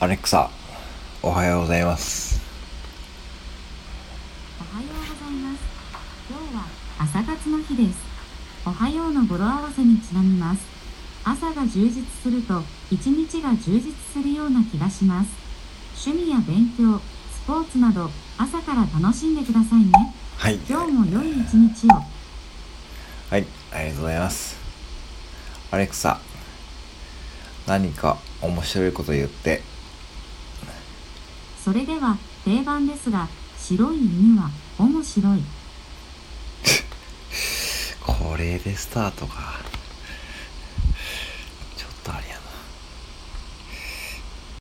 [0.00, 0.50] アレクサ、
[1.22, 2.42] おはようございます。
[4.58, 5.60] おはようございます。
[6.28, 6.64] 今日は
[6.98, 7.98] 朝活の日です。
[8.66, 10.62] おはようの語呂合わせにちなみます。
[11.22, 15.30] 朝が充実すると一日が充実するような気がします。
[16.04, 16.98] 趣味や勉強、
[17.32, 19.92] スポーツなど朝から楽しんでくださいね。
[20.36, 20.58] はい。
[20.68, 21.94] 今日も良い一日を。
[23.30, 24.58] はい、ありがとうございます。
[25.70, 26.18] アレクサ、
[27.68, 29.62] 何か面白いこと言って。
[31.64, 33.26] それでは定番ですが、
[33.58, 35.40] 白い犬は面白い。
[38.04, 39.63] これでスタートか。